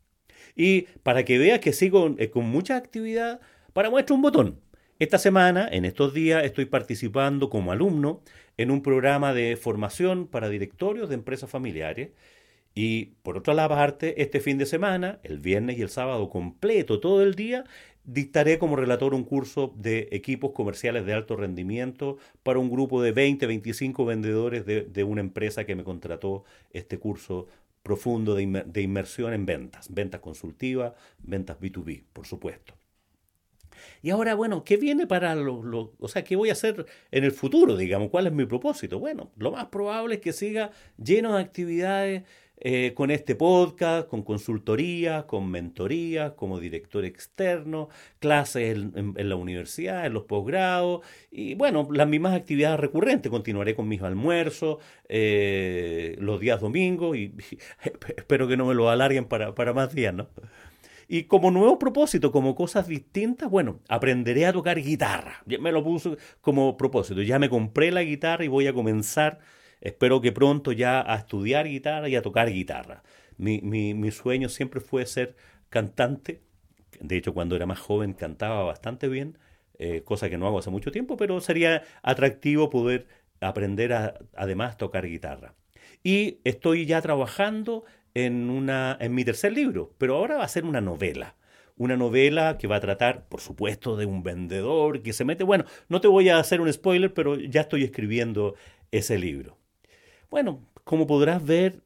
Y 0.54 0.82
para 1.02 1.24
que 1.24 1.38
veas 1.38 1.58
que 1.58 1.72
sigo 1.72 2.14
eh, 2.16 2.30
con 2.30 2.44
mucha 2.44 2.76
actividad, 2.76 3.40
para 3.72 3.90
muestra 3.90 4.14
un 4.14 4.22
botón. 4.22 4.63
Esta 5.00 5.18
semana, 5.18 5.68
en 5.72 5.84
estos 5.84 6.14
días, 6.14 6.44
estoy 6.44 6.66
participando 6.66 7.50
como 7.50 7.72
alumno 7.72 8.22
en 8.56 8.70
un 8.70 8.80
programa 8.80 9.34
de 9.34 9.56
formación 9.56 10.28
para 10.28 10.48
directorios 10.48 11.08
de 11.08 11.16
empresas 11.16 11.50
familiares. 11.50 12.10
Y 12.76 13.06
por 13.24 13.36
otra 13.36 13.68
parte, 13.68 14.22
este 14.22 14.38
fin 14.38 14.56
de 14.56 14.66
semana, 14.66 15.18
el 15.24 15.40
viernes 15.40 15.78
y 15.78 15.82
el 15.82 15.88
sábado 15.88 16.28
completo, 16.30 17.00
todo 17.00 17.22
el 17.24 17.34
día, 17.34 17.64
dictaré 18.04 18.58
como 18.58 18.76
relator 18.76 19.14
un 19.14 19.24
curso 19.24 19.74
de 19.76 20.08
equipos 20.12 20.52
comerciales 20.52 21.04
de 21.06 21.12
alto 21.14 21.34
rendimiento 21.34 22.18
para 22.44 22.60
un 22.60 22.70
grupo 22.70 23.02
de 23.02 23.10
20, 23.10 23.46
25 23.48 24.04
vendedores 24.04 24.64
de, 24.64 25.04
una 25.04 25.22
empresa 25.22 25.64
que 25.64 25.74
me 25.74 25.82
contrató 25.82 26.44
este 26.72 26.98
curso 26.98 27.48
profundo 27.82 28.36
de, 28.36 28.64
de 28.64 28.82
inmersión 28.82 29.32
en 29.32 29.44
ventas, 29.44 29.92
ventas 29.92 30.20
consultivas, 30.20 30.92
ventas 31.18 31.58
B2B, 31.58 32.04
por 32.12 32.26
supuesto. 32.26 32.74
Y 34.02 34.10
ahora, 34.10 34.34
bueno, 34.34 34.64
¿qué 34.64 34.76
viene 34.76 35.06
para 35.06 35.34
lo, 35.34 35.92
o 35.98 36.08
sea, 36.08 36.24
qué 36.24 36.36
voy 36.36 36.50
a 36.50 36.52
hacer 36.52 36.86
en 37.10 37.24
el 37.24 37.32
futuro, 37.32 37.76
digamos? 37.76 38.10
¿Cuál 38.10 38.26
es 38.26 38.32
mi 38.32 38.46
propósito? 38.46 38.98
Bueno, 38.98 39.30
lo 39.36 39.52
más 39.52 39.66
probable 39.66 40.16
es 40.16 40.20
que 40.20 40.32
siga 40.32 40.70
lleno 40.96 41.36
de 41.36 41.42
actividades 41.42 42.22
eh, 42.58 42.92
con 42.94 43.10
este 43.10 43.34
podcast, 43.34 44.08
con 44.08 44.22
consultoría, 44.22 45.26
con 45.26 45.50
mentoría, 45.50 46.36
como 46.36 46.60
director 46.60 47.04
externo, 47.04 47.88
clases 48.20 48.76
en, 48.76 49.14
la 49.16 49.36
universidad, 49.36 50.06
en 50.06 50.14
los 50.14 50.22
posgrados, 50.24 51.04
y 51.32 51.56
bueno, 51.56 51.88
las 51.92 52.08
mismas 52.08 52.34
actividades 52.34 52.78
recurrentes. 52.78 53.30
Continuaré 53.30 53.74
con 53.74 53.88
mis 53.88 54.00
almuerzos 54.02 54.78
eh, 55.08 56.16
los 56.20 56.40
días 56.40 56.60
domingos 56.60 57.16
y, 57.16 57.34
espero 58.16 58.46
que 58.46 58.56
no 58.56 58.66
me 58.66 58.74
lo 58.74 58.88
alarguen 58.88 59.24
para, 59.26 59.54
para 59.54 59.72
más 59.74 59.92
días, 59.94 60.14
¿no? 60.14 60.28
Y 61.08 61.24
como 61.24 61.50
nuevo 61.50 61.78
propósito, 61.78 62.32
como 62.32 62.54
cosas 62.54 62.86
distintas, 62.86 63.50
bueno, 63.50 63.80
aprenderé 63.88 64.46
a 64.46 64.52
tocar 64.52 64.80
guitarra. 64.80 65.42
Me 65.46 65.72
lo 65.72 65.84
puse 65.84 66.16
como 66.40 66.76
propósito. 66.76 67.22
Ya 67.22 67.38
me 67.38 67.48
compré 67.48 67.90
la 67.90 68.02
guitarra 68.02 68.44
y 68.44 68.48
voy 68.48 68.66
a 68.66 68.72
comenzar, 68.72 69.40
espero 69.80 70.20
que 70.20 70.32
pronto 70.32 70.72
ya 70.72 71.00
a 71.00 71.16
estudiar 71.16 71.68
guitarra 71.68 72.08
y 72.08 72.16
a 72.16 72.22
tocar 72.22 72.50
guitarra. 72.50 73.02
Mi, 73.36 73.60
mi, 73.60 74.10
sueño 74.10 74.48
siempre 74.48 74.80
fue 74.80 75.06
ser 75.06 75.36
cantante. 75.68 76.42
De 77.00 77.16
hecho, 77.16 77.34
cuando 77.34 77.56
era 77.56 77.66
más 77.66 77.80
joven 77.80 78.12
cantaba 78.12 78.62
bastante 78.62 79.08
bien, 79.08 79.38
eh, 79.78 80.02
cosa 80.04 80.30
que 80.30 80.38
no 80.38 80.46
hago 80.46 80.58
hace 80.58 80.70
mucho 80.70 80.92
tiempo, 80.92 81.16
pero 81.16 81.40
sería 81.40 81.82
atractivo 82.02 82.70
poder 82.70 83.08
aprender 83.40 83.92
a, 83.92 84.14
además 84.36 84.76
tocar 84.76 85.06
guitarra. 85.06 85.54
Y 86.02 86.40
estoy 86.44 86.86
ya 86.86 87.00
trabajando 87.02 87.84
en, 88.14 88.50
una, 88.50 88.96
en 89.00 89.14
mi 89.14 89.24
tercer 89.24 89.52
libro, 89.52 89.92
pero 89.98 90.16
ahora 90.16 90.36
va 90.36 90.44
a 90.44 90.48
ser 90.48 90.64
una 90.64 90.80
novela. 90.80 91.36
Una 91.76 91.96
novela 91.96 92.56
que 92.56 92.68
va 92.68 92.76
a 92.76 92.80
tratar, 92.80 93.26
por 93.28 93.40
supuesto, 93.40 93.96
de 93.96 94.06
un 94.06 94.22
vendedor 94.22 95.02
que 95.02 95.12
se 95.12 95.24
mete... 95.24 95.42
Bueno, 95.42 95.64
no 95.88 96.00
te 96.00 96.08
voy 96.08 96.28
a 96.28 96.38
hacer 96.38 96.60
un 96.60 96.72
spoiler, 96.72 97.12
pero 97.12 97.36
ya 97.36 97.62
estoy 97.62 97.82
escribiendo 97.82 98.54
ese 98.92 99.18
libro. 99.18 99.58
Bueno, 100.30 100.64
como 100.84 101.06
podrás 101.06 101.44
ver, 101.44 101.82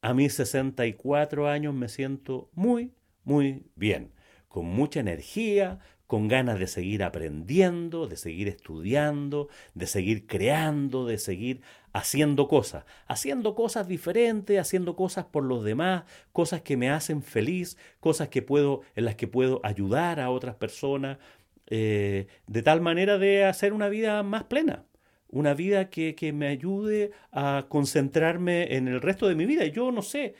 a 0.00 0.12
mis 0.12 0.34
64 0.34 1.48
años 1.48 1.72
me 1.74 1.88
siento 1.88 2.50
muy, 2.52 2.92
muy 3.22 3.64
bien, 3.76 4.12
con 4.48 4.66
mucha 4.66 4.98
energía, 4.98 5.78
con 6.12 6.28
ganas 6.28 6.58
de 6.58 6.66
seguir 6.66 7.04
aprendiendo, 7.04 8.06
de 8.06 8.16
seguir 8.16 8.48
estudiando, 8.48 9.48
de 9.74 9.86
seguir 9.86 10.26
creando, 10.26 11.06
de 11.06 11.16
seguir 11.16 11.62
haciendo 11.92 12.48
cosas, 12.48 12.84
haciendo 13.06 13.54
cosas 13.54 13.86
diferentes, 13.88 14.58
haciendo 14.58 14.96
cosas 14.96 15.26
por 15.26 15.44
los 15.44 15.64
demás, 15.64 16.04
cosas 16.32 16.62
que 16.62 16.76
me 16.76 16.90
hacen 16.90 17.22
feliz, 17.22 17.76
cosas 18.00 18.28
que 18.28 18.42
puedo, 18.42 18.82
en 18.94 19.04
las 19.04 19.16
que 19.16 19.28
puedo 19.28 19.60
ayudar 19.62 20.20
a 20.20 20.30
otras 20.30 20.56
personas, 20.56 21.18
eh, 21.66 22.26
de 22.46 22.62
tal 22.62 22.80
manera 22.80 23.18
de 23.18 23.44
hacer 23.44 23.72
una 23.72 23.88
vida 23.88 24.22
más 24.22 24.44
plena, 24.44 24.84
una 25.28 25.54
vida 25.54 25.90
que, 25.90 26.14
que 26.14 26.32
me 26.32 26.48
ayude 26.48 27.12
a 27.30 27.66
concentrarme 27.68 28.76
en 28.76 28.88
el 28.88 29.00
resto 29.00 29.28
de 29.28 29.34
mi 29.34 29.46
vida. 29.46 29.64
Yo 29.66 29.90
no 29.92 30.02
sé, 30.02 30.34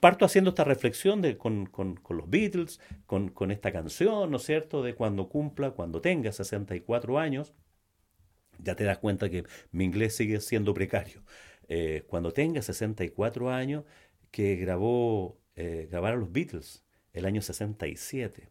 parto 0.00 0.24
haciendo 0.24 0.50
esta 0.50 0.64
reflexión 0.64 1.22
de, 1.22 1.36
con, 1.38 1.66
con, 1.66 2.00
los 2.10 2.28
Beatles, 2.28 2.80
con, 3.06 3.28
con, 3.28 3.50
esta 3.50 3.72
canción, 3.72 4.30
¿no 4.30 4.38
es 4.38 4.42
cierto?, 4.44 4.82
de 4.82 4.94
cuando 4.94 5.28
cumpla, 5.28 5.70
cuando 5.70 6.00
tenga 6.00 6.32
64 6.32 7.18
años, 7.18 7.54
ya 8.58 8.74
te 8.76 8.84
das 8.84 8.98
cuenta 8.98 9.30
que 9.30 9.44
mi 9.72 9.84
inglés 9.84 10.16
sigue 10.16 10.40
siendo 10.40 10.74
precario. 10.74 11.22
Eh, 11.68 12.04
cuando 12.08 12.32
tenga 12.32 12.62
64 12.62 13.50
años, 13.50 13.84
que 14.30 14.56
grabó, 14.56 15.38
eh, 15.56 15.88
grabaron 15.90 16.20
los 16.20 16.32
Beatles 16.32 16.84
el 17.12 17.24
año 17.26 17.42
67. 17.42 18.48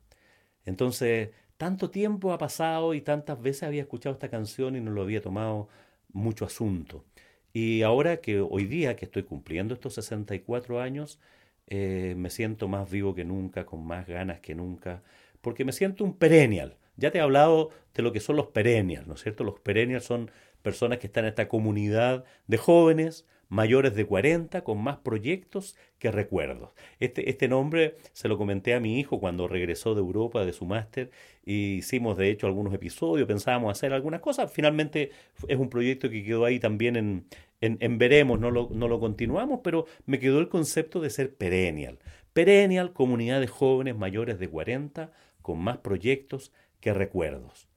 Entonces, 0.65 1.31
tanto 1.57 1.91
tiempo 1.91 2.33
ha 2.33 2.37
pasado 2.37 2.93
y 2.93 3.01
tantas 3.01 3.41
veces 3.41 3.63
había 3.63 3.81
escuchado 3.81 4.13
esta 4.13 4.29
canción 4.29 4.75
y 4.75 4.81
no 4.81 4.91
lo 4.91 5.01
había 5.03 5.21
tomado 5.21 5.69
mucho 6.13 6.45
asunto. 6.45 7.05
Y 7.53 7.83
ahora 7.83 8.17
que 8.21 8.39
hoy 8.41 8.65
día 8.65 8.95
que 8.95 9.05
estoy 9.05 9.23
cumpliendo 9.23 9.73
estos 9.73 9.93
64 9.95 10.81
años, 10.81 11.19
eh, 11.67 12.15
me 12.17 12.29
siento 12.29 12.67
más 12.67 12.89
vivo 12.89 13.15
que 13.15 13.25
nunca, 13.25 13.65
con 13.65 13.85
más 13.85 14.07
ganas 14.07 14.39
que 14.41 14.55
nunca, 14.55 15.03
porque 15.41 15.65
me 15.65 15.71
siento 15.73 16.03
un 16.03 16.17
perennial. 16.17 16.77
Ya 16.95 17.11
te 17.11 17.17
he 17.17 17.21
hablado 17.21 17.69
de 17.93 18.03
lo 18.03 18.11
que 18.11 18.19
son 18.19 18.35
los 18.35 18.47
perennials, 18.47 19.07
¿no 19.07 19.15
es 19.15 19.21
cierto? 19.21 19.43
Los 19.43 19.59
perennials 19.59 20.05
son 20.05 20.31
personas 20.61 20.99
que 20.99 21.07
están 21.07 21.25
en 21.25 21.29
esta 21.29 21.47
comunidad 21.47 22.25
de 22.47 22.57
jóvenes 22.57 23.25
mayores 23.53 23.93
de 23.93 24.05
40 24.05 24.63
con 24.63 24.81
más 24.81 24.97
proyectos 24.97 25.77
que 25.99 26.11
recuerdos. 26.11 26.71
Este, 26.99 27.29
este 27.29 27.47
nombre 27.47 27.97
se 28.11 28.27
lo 28.27 28.37
comenté 28.37 28.73
a 28.73 28.79
mi 28.79 28.99
hijo 28.99 29.19
cuando 29.19 29.47
regresó 29.47 29.93
de 29.93 30.01
Europa 30.01 30.43
de 30.43 30.53
su 30.53 30.65
máster 30.65 31.11
y 31.45 31.75
hicimos 31.75 32.17
de 32.17 32.31
hecho 32.31 32.47
algunos 32.47 32.73
episodios, 32.73 33.27
pensábamos 33.27 33.71
hacer 33.71 33.93
algunas 33.93 34.21
cosas. 34.21 34.51
Finalmente 34.51 35.11
es 35.47 35.57
un 35.59 35.69
proyecto 35.69 36.09
que 36.09 36.23
quedó 36.23 36.45
ahí 36.45 36.59
también 36.59 36.95
en, 36.95 37.27
en, 37.61 37.97
veremos, 37.99 38.39
no 38.39 38.49
lo, 38.49 38.69
no 38.71 38.87
lo 38.87 38.99
continuamos, 38.99 39.59
pero 39.63 39.85
me 40.07 40.19
quedó 40.19 40.39
el 40.39 40.49
concepto 40.49 40.99
de 40.99 41.11
ser 41.11 41.35
perennial. 41.35 41.99
Perennial, 42.33 42.91
comunidad 42.91 43.39
de 43.39 43.47
jóvenes 43.47 43.95
mayores 43.95 44.39
de 44.39 44.47
40 44.49 45.11
con 45.43 45.59
más 45.59 45.77
proyectos 45.77 46.51
que 46.83 46.93
recuerdos. 46.93 47.69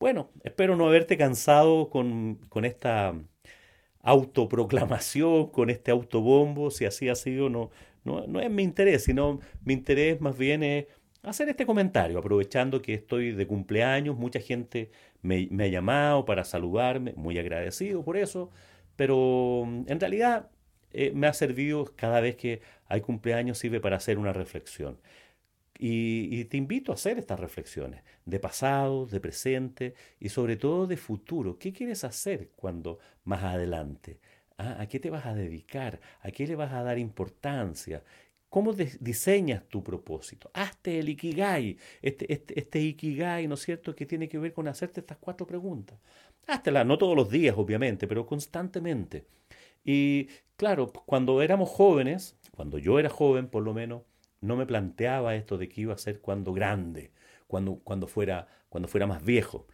bueno, 0.00 0.30
espero 0.42 0.74
no 0.76 0.86
haberte 0.86 1.18
cansado 1.18 1.90
con, 1.90 2.36
con 2.48 2.64
esta 2.64 3.14
autoproclamación, 4.00 5.48
con 5.52 5.70
este 5.70 5.90
autobombo, 5.90 6.70
si 6.70 6.86
así 6.86 7.10
ha 7.10 7.14
sido, 7.14 7.50
no, 7.50 7.70
no, 8.04 8.26
no 8.26 8.40
es 8.40 8.50
mi 8.50 8.62
interés, 8.62 9.04
sino 9.04 9.40
mi 9.64 9.74
interés 9.74 10.20
más 10.22 10.38
bien 10.38 10.62
es 10.62 10.86
hacer 11.22 11.50
este 11.50 11.66
comentario, 11.66 12.18
aprovechando 12.18 12.80
que 12.80 12.94
estoy 12.94 13.32
de 13.32 13.46
cumpleaños, 13.46 14.16
mucha 14.16 14.40
gente 14.40 14.90
me, 15.20 15.46
ha 15.60 15.66
llamado 15.66 16.24
para 16.24 16.44
saludarme, 16.44 17.12
muy 17.16 17.38
agradecido 17.38 18.02
por 18.04 18.16
eso, 18.16 18.50
pero 18.96 19.64
mm, 19.66 19.84
en 19.88 20.00
realidad 20.00 20.48
eh, 20.92 21.12
me 21.14 21.26
ha 21.26 21.34
servido 21.34 21.84
cada 21.96 22.20
vez 22.22 22.36
que 22.36 22.62
hay 22.86 23.02
cumpleaños, 23.02 23.58
sirve 23.58 23.80
para 23.80 23.96
hacer 23.96 24.18
una 24.18 24.32
reflexión. 24.32 24.98
Y, 25.78 26.44
te 26.46 26.56
invito 26.56 26.90
a 26.90 26.96
hacer 26.96 27.18
estas 27.18 27.38
reflexiones 27.38 28.02
de 28.24 28.40
pasado, 28.40 29.06
de 29.06 29.20
presente 29.20 29.94
y 30.18 30.28
sobre 30.28 30.56
todo 30.56 30.86
de 30.88 30.96
futuro. 30.96 31.58
¿Qué 31.58 31.72
quieres 31.72 32.02
hacer 32.02 32.50
cuando 32.56 32.98
más 33.24 33.44
adelante? 33.44 34.18
¿Ah? 34.58 34.76
¿A 34.80 34.88
qué 34.88 34.98
te 34.98 35.10
vas 35.10 35.26
a 35.26 35.34
dedicar? 35.34 36.00
¿A 36.20 36.32
qué 36.32 36.46
le 36.48 36.56
vas 36.56 36.72
a 36.72 36.82
dar 36.82 36.98
importancia? 36.98 38.02
¿Cómo 38.48 38.72
diseñas 38.72 39.68
tu 39.68 39.84
propósito? 39.84 40.50
Hazte 40.54 40.98
el 40.98 41.10
Ikigai, 41.10 41.76
este, 42.02 42.32
este, 42.32 42.58
este, 42.58 42.80
Ikigai, 42.80 43.46
¿no 43.46 43.54
es 43.54 43.60
cierto?, 43.60 43.94
que 43.94 44.06
tiene 44.06 44.28
que 44.28 44.38
ver 44.38 44.52
con 44.54 44.66
hacerte 44.68 45.00
estas 45.00 45.18
cuatro 45.18 45.46
preguntas. 45.46 45.98
Háztela, 46.46 46.82
no 46.82 46.98
todos 46.98 47.14
los 47.14 47.30
días, 47.30 47.54
obviamente, 47.58 48.08
pero 48.08 48.26
constantemente. 48.26 49.26
Y 49.84 50.28
claro, 50.56 50.92
cuando 50.92 51.42
éramos 51.42 51.68
jóvenes, 51.68 52.36
cuando 52.52 52.78
yo 52.78 52.98
era 52.98 53.10
joven 53.10 53.48
por 53.48 53.62
lo 53.62 53.74
menos, 53.74 54.02
no 54.40 54.56
me 54.56 54.66
planteaba 54.66 55.34
esto 55.34 55.58
de 55.58 55.68
que 55.68 55.82
iba 55.82 55.94
a 55.94 55.98
ser 55.98 56.20
cuando 56.20 56.52
grande, 56.52 57.12
cuando, 57.46 57.76
cuando, 57.84 58.06
fuera, 58.08 58.48
cuando 58.68 58.88
fuera 58.88 59.06
más 59.06 59.24
viejo. 59.24 59.66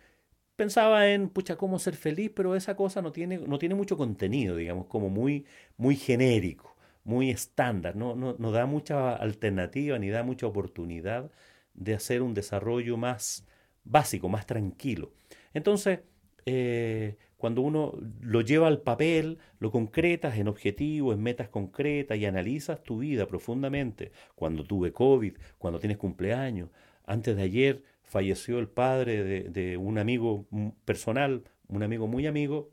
Pensaba 0.56 1.08
en, 1.08 1.28
pucha, 1.30 1.56
cómo 1.56 1.78
ser 1.78 1.96
feliz, 1.96 2.30
pero 2.34 2.56
esa 2.56 2.76
cosa 2.76 3.02
no 3.02 3.12
tiene, 3.12 3.38
no 3.38 3.58
tiene 3.58 3.74
mucho 3.74 3.96
contenido, 3.96 4.56
digamos, 4.56 4.86
como 4.86 5.10
muy, 5.10 5.46
muy 5.76 5.96
genérico 5.96 6.74
muy 7.04 7.30
estándar, 7.30 7.96
no, 7.96 8.16
no, 8.16 8.34
no 8.38 8.50
da 8.50 8.66
mucha 8.66 9.14
alternativa 9.14 9.98
ni 9.98 10.08
da 10.08 10.22
mucha 10.22 10.46
oportunidad 10.46 11.30
de 11.74 11.94
hacer 11.94 12.22
un 12.22 12.34
desarrollo 12.34 12.96
más 12.96 13.46
básico, 13.84 14.28
más 14.28 14.46
tranquilo. 14.46 15.12
Entonces, 15.52 16.00
eh, 16.46 17.16
cuando 17.44 17.60
uno 17.60 17.92
lo 18.22 18.40
lleva 18.40 18.68
al 18.68 18.80
papel, 18.80 19.36
lo 19.58 19.70
concretas 19.70 20.38
en 20.38 20.48
objetivos, 20.48 21.14
en 21.14 21.22
metas 21.22 21.50
concretas 21.50 22.16
y 22.16 22.24
analizas 22.24 22.82
tu 22.82 23.00
vida 23.00 23.26
profundamente, 23.26 24.12
cuando 24.34 24.64
tuve 24.64 24.94
COVID, 24.94 25.34
cuando 25.58 25.78
tienes 25.78 25.98
cumpleaños, 25.98 26.70
antes 27.04 27.36
de 27.36 27.42
ayer 27.42 27.82
falleció 28.02 28.58
el 28.60 28.68
padre 28.68 29.22
de, 29.50 29.76
un 29.76 29.98
amigo 29.98 30.46
personal, 30.86 31.44
un 31.68 31.82
amigo 31.82 32.06
muy 32.06 32.26
amigo, 32.26 32.70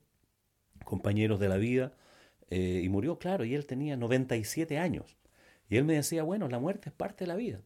compañeros 0.85 1.41
de 1.41 1.49
la 1.49 1.57
vida, 1.57 1.91
eh, 2.49 2.79
y 2.81 2.87
murió, 2.87 3.19
claro, 3.19 3.43
y 3.43 3.55
él 3.55 3.65
tenía 3.65 3.97
97 3.97 4.77
años. 4.77 5.17
Y 5.67 5.75
él 5.75 5.83
me 5.83 5.95
decía, 5.95 6.23
bueno, 6.23 6.47
la 6.47 6.59
muerte 6.59 6.87
es 6.87 6.95
parte 6.95 7.25
de 7.25 7.27
la 7.27 7.35
vida. 7.35 7.59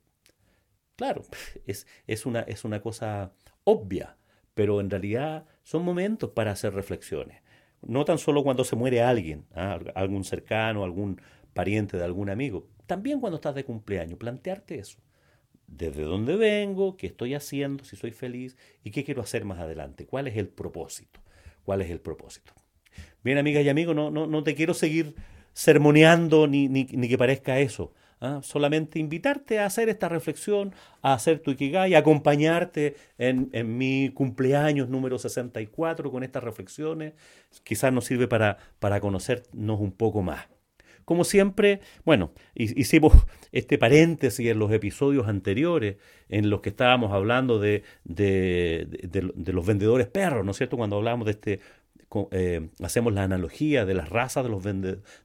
Claro, 0.96 1.22
es, 1.68 1.86
es, 2.08 2.26
una, 2.26 2.39
es 2.39 2.65
una 2.65 2.82
cosa 2.82 3.32
obvia, 3.63 4.18
pero 4.56 4.82
en 4.82 4.89
realidad 4.89 5.46
son 5.62 5.84
momentos 5.84 6.32
para 6.32 6.52
hacer 6.52 6.74
reflexiones. 6.74 7.44
No 7.86 8.04
tan 8.04 8.18
solo 8.18 8.44
cuando 8.44 8.63
se 8.63 8.76
muere 8.76 9.04
alguien, 9.04 9.46
¿ah? 9.54 9.80
algún 9.94 10.24
cercano, 10.24 10.84
algún 10.84 11.22
pariente 11.54 11.98
de 11.98 12.04
algún 12.04 12.30
amigo, 12.30 12.68
también 12.88 13.20
cuando 13.20 13.36
estás 13.36 13.54
de 13.54 13.65
cumpleaños, 13.65 14.18
plantearte 14.18 14.80
eso. 14.80 15.00
¿Desde 15.68 16.04
dónde 16.04 16.36
vengo? 16.36 16.96
¿Qué 16.96 17.08
estoy 17.08 17.34
haciendo? 17.34 17.84
Si 17.84 17.96
soy 17.96 18.12
feliz 18.12 18.58
y 18.84 18.91
qué 18.91 19.04
quiero 19.04 19.22
hacer 19.22 19.46
más 19.46 19.60
adelante. 19.60 20.06
¿Cuál 20.06 20.28
es 20.28 20.38
el 20.38 20.48
propósito? 20.48 21.20
¿Cuál 21.63 21.82
es 21.82 21.89
el 21.89 22.00
propósito? 22.00 22.54
Bien, 23.24 23.38
amigas 23.38 23.65
y 23.65 23.70
amigos, 23.70 23.96
no, 23.96 24.12
no, 24.12 24.28
no 24.28 24.44
te 24.44 24.56
quiero 24.56 24.74
seguir 24.74 25.15
sermoneando 25.54 26.48
ni, 26.48 26.70
ni, 26.70 26.84
ni 26.84 27.10
que 27.10 27.18
parezca 27.18 27.60
eso. 27.60 27.94
¿Ah? 28.21 28.39
Solamente 28.43 28.99
invitarte 28.99 29.60
a 29.60 29.65
hacer 29.65 29.89
esta 29.89 30.10
reflexión, 30.10 30.73
a 31.01 31.13
hacer 31.13 31.39
tu 31.39 31.51
Ikigai, 31.51 31.95
acompañarte 31.95 32.95
en, 33.17 33.49
en, 33.54 33.78
mi 33.78 34.10
cumpleaños 34.13 34.89
número 34.89 35.17
64 35.17 36.12
con 36.12 36.23
estas 36.23 36.43
reflexiones. 36.43 37.13
Quizás 37.63 37.93
nos 37.93 38.06
sirve 38.06 38.28
para, 38.28 38.58
para 38.80 38.99
conocernos 38.99 39.80
un 39.80 39.91
poco 39.91 40.21
más. 40.21 40.47
Como 41.06 41.23
siempre, 41.23 41.82
bueno, 42.04 42.32
hicimos 42.56 43.13
este 43.51 43.78
paréntesis 43.78 44.47
en 44.47 44.58
los 44.58 44.71
episodios 44.71 45.28
anteriores 45.28 45.97
en 46.30 46.49
los 46.49 46.62
que 46.62 46.69
estábamos 46.69 47.12
hablando 47.12 47.60
de, 47.60 47.84
de, 48.06 48.88
de, 49.04 49.32
de 49.36 49.54
los 49.54 49.65
vendedores 49.67 50.08
perros, 50.08 50.43
¿no 50.43 50.49
es 50.51 50.58
cierto? 50.58 50.78
Cuando 50.78 50.95
hablábamos 50.95 51.25
de 51.25 51.32
este 51.32 51.60
eh, 52.32 52.69
hacemos 52.82 53.13
la 53.13 53.23
analogía 53.23 53.86
de 53.86 53.93
las 53.93 54.10
razas 54.10 54.43
de, 54.43 54.49
los 54.49 54.63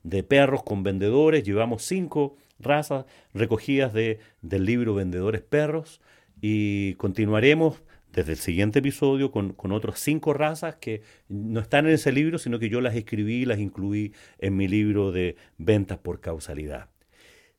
de 0.02 0.22
perros 0.22 0.62
con 0.62 0.82
vendedores. 0.82 1.44
Llevamos 1.44 1.82
cinco 1.82 2.36
razas 2.60 3.06
recogidas 3.34 3.92
de, 3.92 4.20
del 4.42 4.64
libro 4.64 4.94
Vendedores 4.94 5.42
Perros 5.42 6.00
y 6.40 6.94
continuaremos 6.94 7.82
desde 8.12 8.32
el 8.32 8.38
siguiente 8.38 8.80
episodio 8.80 9.30
con, 9.30 9.52
con 9.52 9.72
otras 9.72 10.00
cinco 10.00 10.32
razas 10.32 10.76
que 10.76 11.02
no 11.28 11.60
están 11.60 11.86
en 11.86 11.92
ese 11.92 12.12
libro, 12.12 12.38
sino 12.38 12.58
que 12.58 12.68
yo 12.68 12.80
las 12.80 12.96
escribí 12.96 13.42
y 13.42 13.44
las 13.44 13.58
incluí 13.58 14.12
en 14.38 14.56
mi 14.56 14.68
libro 14.68 15.12
de 15.12 15.36
Ventas 15.58 15.98
por 15.98 16.20
Causalidad. 16.20 16.88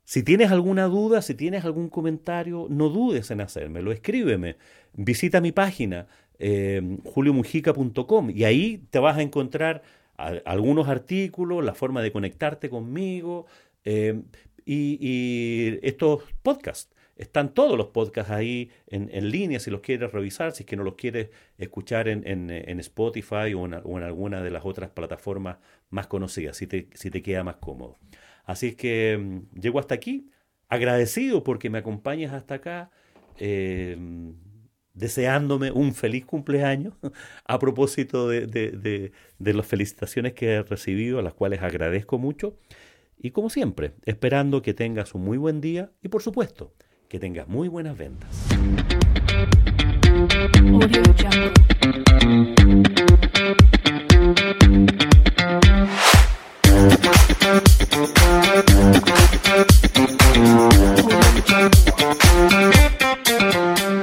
Si 0.03 0.23
tienes 0.23 0.51
alguna 0.51 0.85
duda, 0.85 1.21
si 1.21 1.35
tienes 1.35 1.63
algún 1.63 1.87
comentario, 1.89 2.67
no 2.69 2.89
dudes 2.89 3.31
en 3.31 3.39
hacérmelo, 3.39 3.91
escríbeme, 3.91 4.57
visita 4.93 5.39
mi 5.39 5.51
página 5.51 6.07
eh, 6.37 6.97
juliomujica.com 7.05 8.29
y 8.31 8.43
ahí 8.43 8.83
te 8.89 8.99
vas 8.99 9.17
a 9.17 9.21
encontrar 9.21 9.83
algunos 10.45 10.87
artículos, 10.87 11.63
la 11.63 11.73
forma 11.73 12.01
de 12.01 12.11
conectarte 12.11 12.69
conmigo 12.69 13.45
eh, 13.83 14.21
y, 14.65 15.79
estos 15.81 16.23
podcasts. 16.43 16.93
Están 17.17 17.53
todos 17.53 17.77
los 17.77 17.87
podcasts 17.87 18.31
ahí 18.31 18.71
en, 18.87 19.29
línea 19.29 19.59
si 19.59 19.69
los 19.69 19.81
quieres 19.81 20.11
revisar, 20.11 20.53
si 20.53 20.63
es 20.63 20.67
que 20.67 20.75
no 20.75 20.83
los 20.83 20.95
quieres 20.95 21.29
escuchar 21.57 22.07
en, 22.07 22.49
Spotify 22.79 23.53
o, 23.55 23.65
en, 23.65 24.03
alguna 24.03 24.41
de 24.41 24.49
las 24.49 24.65
otras 24.65 24.89
plataformas 24.89 25.57
más 25.89 26.07
conocidas, 26.07 26.57
si 26.57 26.65
te, 26.65 26.87
si 26.93 27.11
te 27.11 27.21
queda 27.21 27.43
más 27.43 27.57
cómodo. 27.57 27.99
Así 28.43 28.69
es 28.69 28.75
que 28.75 29.19
mm, 29.19 29.59
llego 29.59 29.79
hasta 29.79 29.93
aquí, 29.93 30.31
agradecido 30.67 31.43
porque 31.43 31.69
me 31.69 31.77
acompañes 31.77 32.31
hasta 32.31 32.55
acá. 32.55 32.89
Eh, 33.37 33.97
deseándome 34.93 35.71
un 35.71 35.93
feliz 35.93 36.25
cumpleaños 36.25 36.93
a 37.45 37.59
propósito 37.59 38.27
de, 38.27 38.45
de, 38.47 39.11
de, 39.39 39.53
las 39.53 39.65
felicitaciones 39.65 40.33
que 40.33 40.53
he 40.53 40.63
recibido, 40.63 41.19
a 41.19 41.21
las 41.21 41.33
cuales 41.33 41.61
agradezco 41.61 42.17
mucho. 42.17 42.57
Y 43.23 43.31
como 43.31 43.51
siempre, 43.51 43.93
esperando 44.05 44.63
que 44.63 44.73
tengas 44.73 45.13
un 45.13 45.23
muy 45.23 45.37
buen 45.37 45.61
día 45.61 45.91
y 46.01 46.07
por 46.07 46.23
supuesto, 46.23 46.73
que 47.07 47.19
tengas 47.19 47.47
muy 47.47 47.67
buenas 47.67 47.95
ventas. 47.95 48.47